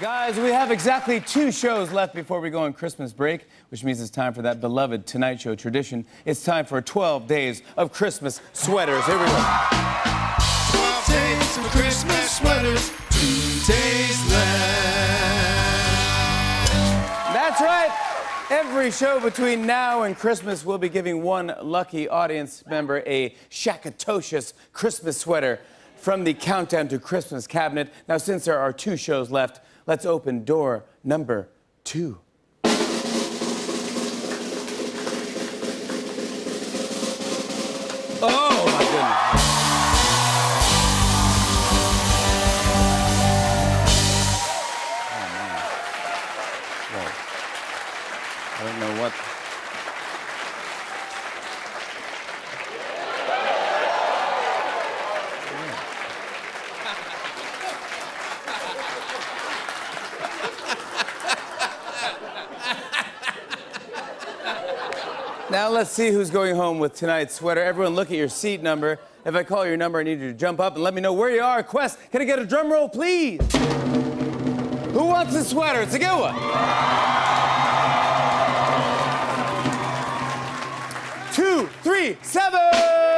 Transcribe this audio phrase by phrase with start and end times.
[0.00, 4.00] Guys, we have exactly two shows left before we go on Christmas break, which means
[4.00, 6.04] it's time for that beloved Tonight Show tradition.
[6.24, 9.06] It's time for 12 days of Christmas sweaters.
[9.06, 9.44] Here we go.
[10.72, 14.64] 12 days of Christmas sweaters, two days left.
[17.32, 18.46] That's right.
[18.50, 24.54] Every show between now and Christmas, we'll be giving one lucky audience member a Shakatocious
[24.72, 25.60] Christmas sweater
[25.96, 27.92] from the Countdown to Christmas cabinet.
[28.08, 31.48] Now, since there are two shows left, let's open door number
[31.82, 32.18] two.
[38.26, 39.44] Oh, my goodness.
[45.10, 45.44] Oh,
[46.94, 47.08] Whoa.
[48.56, 49.43] I don't know what.
[65.50, 67.62] Now let's see who's going home with tonight's sweater.
[67.62, 68.98] Everyone, look at your seat number.
[69.26, 71.12] If I call your number, I need you to jump up and let me know
[71.12, 71.62] where you are.
[71.62, 73.40] Quest, can I get a drum roll, please?
[74.92, 75.82] Who wants the sweater?
[75.82, 76.34] It's a good one.
[81.34, 83.13] Two, three, seven.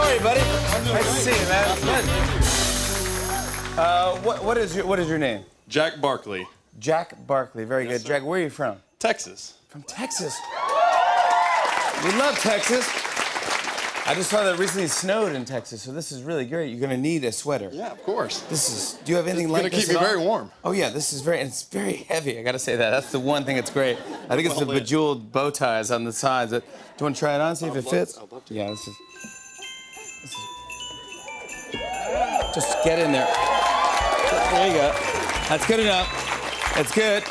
[0.00, 0.40] How are you, buddy?
[0.40, 1.76] Nice to see you, man.
[1.82, 3.78] Good.
[3.78, 5.44] Uh, what, what is your What is your name?
[5.68, 6.46] Jack Barkley,
[6.78, 7.64] Jack Barkley.
[7.66, 8.02] Very good.
[8.02, 8.78] Jack, where are you from?
[8.98, 9.58] Texas.
[9.68, 10.34] From Texas.
[12.02, 12.88] We love Texas.
[14.06, 16.70] I just saw that it recently snowed in Texas, so this is really great.
[16.70, 17.68] You're gonna need a sweater.
[17.70, 18.40] Yeah, of course.
[18.48, 18.94] This is.
[19.04, 19.86] Do you have anything It's like gonna this?
[19.86, 20.50] keep me very warm.
[20.64, 21.40] Oh yeah, this is very.
[21.40, 22.38] And it's very heavy.
[22.38, 22.88] I gotta say that.
[22.88, 23.98] That's the one thing that's great.
[24.30, 24.84] I think it's the Well lit.
[24.84, 26.52] bejeweled bow ties on the sides.
[26.52, 26.62] Do you
[27.04, 27.54] want to try it on?
[27.54, 28.16] See if it fits.
[28.16, 28.54] I'd love to.
[28.54, 28.96] Yeah, this is.
[32.52, 33.28] Just get in there.
[34.52, 34.92] There you go.
[35.48, 36.08] That's good enough.
[36.74, 37.22] That's good.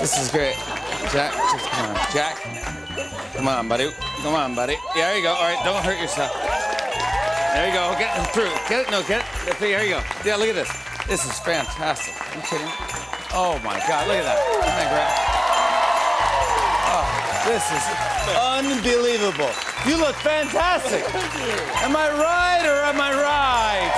[0.00, 0.54] This is great.
[1.12, 1.96] Jack, just come on.
[2.12, 2.36] Jack.
[3.34, 3.90] Come on, buddy.
[4.22, 4.76] Come on, buddy.
[4.94, 5.32] Yeah, there you go.
[5.32, 6.32] All right, don't hurt yourself.
[7.54, 7.94] There you go.
[7.98, 8.50] Get it through.
[8.68, 8.90] Get it.
[8.90, 9.58] No, get it.
[9.58, 10.02] There you go.
[10.24, 10.70] Yeah, look at this.
[11.06, 12.14] This is fantastic.
[12.20, 12.68] Are you kidding?
[13.34, 14.38] Oh my God, look at that.
[14.50, 15.21] Isn't that great?
[17.52, 17.84] This is
[18.40, 19.50] unbelievable.
[19.86, 21.04] You look fantastic.
[21.84, 23.92] Am I right or am I right?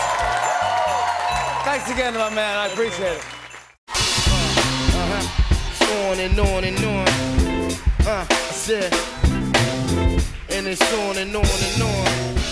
[1.64, 2.58] Thanks again, my man.
[2.58, 3.24] I appreciate it.
[6.02, 7.06] on and on and on.
[8.04, 8.92] Uh, I said,
[10.50, 12.43] and it's on and on and on.